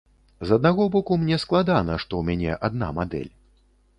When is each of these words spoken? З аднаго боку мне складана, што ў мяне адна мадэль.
З 0.51 0.55
аднаго 0.59 0.87
боку 0.95 1.17
мне 1.25 1.37
складана, 1.43 1.99
што 2.05 2.13
ў 2.21 2.31
мяне 2.31 2.57
адна 2.69 2.91
мадэль. 3.01 3.31